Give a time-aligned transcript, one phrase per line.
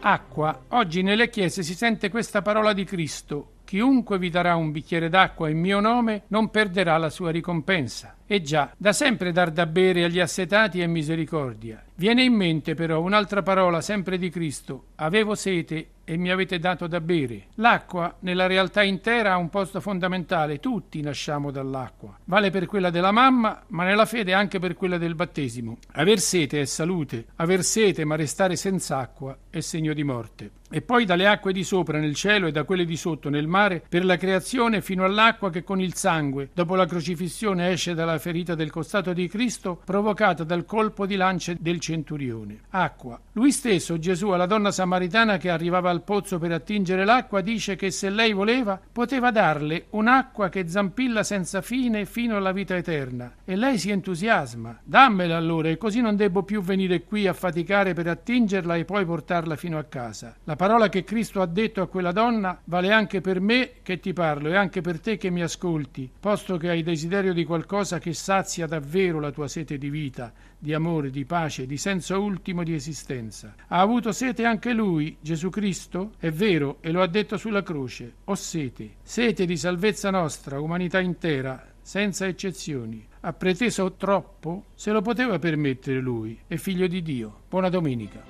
[0.00, 0.64] Acqua.
[0.68, 3.54] Oggi nelle chiese si sente questa parola di Cristo.
[3.64, 8.16] Chiunque vi darà un bicchiere d'acqua in mio nome non perderà la sua ricompensa.
[8.26, 11.82] E già, da sempre dar da bere agli assetati è misericordia.
[11.96, 14.84] Viene in mente però un'altra parola sempre di Cristo.
[14.96, 17.48] Avevo sete e mi avete dato da bere.
[17.56, 22.18] L'acqua nella realtà intera ha un posto fondamentale, tutti nasciamo dall'acqua.
[22.24, 25.76] Vale per quella della mamma, ma nella fede anche per quella del battesimo.
[25.92, 30.52] Aver sete è salute, aver sete ma restare senza acqua è segno di morte.
[30.70, 33.82] E poi dalle acque di sopra nel cielo e da quelle di sotto nel mare,
[33.88, 38.54] per la creazione fino all'acqua che con il sangue, dopo la crocifissione, esce dalla ferita
[38.54, 42.60] del costato di Cristo provocata dal colpo di lance del centurione.
[42.70, 43.18] Acqua.
[43.32, 47.74] Lui stesso, Gesù, alla donna samaritana che arrivava al al pozzo per attingere l'acqua, dice
[47.74, 53.34] che se lei voleva poteva darle un'acqua che zampilla senza fine fino alla vita eterna.
[53.44, 54.78] E lei si entusiasma.
[54.84, 59.04] Dammela allora, e così non debbo più venire qui a faticare per attingerla e poi
[59.04, 60.36] portarla fino a casa.
[60.44, 64.12] La parola che Cristo ha detto a quella donna vale anche per me che ti
[64.12, 68.12] parlo e anche per te che mi ascolti, posto che hai desiderio di qualcosa che
[68.12, 72.74] sazia davvero la tua sete di vita, di amore, di pace, di senso ultimo di
[72.74, 73.54] esistenza.
[73.68, 75.50] Ha avuto sete anche lui, Gesù
[75.88, 76.12] Cristo?
[76.18, 78.16] È vero, e lo ha detto sulla croce.
[78.24, 83.06] Ho sete, sete di salvezza nostra, umanità intera, senza eccezioni.
[83.20, 84.66] Ha preteso troppo?
[84.74, 87.44] Se lo poteva permettere lui, è figlio di Dio.
[87.48, 88.22] Buona domenica.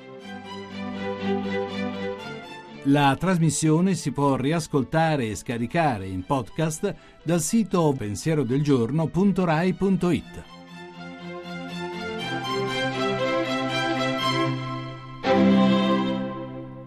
[2.84, 10.58] La trasmissione si può riascoltare e scaricare in podcast dal sito pensierodelgiorno.rai.it.